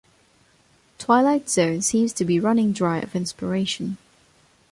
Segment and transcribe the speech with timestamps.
[0.97, 3.99] "Twilight Zone" seems to be running dry of inspiration.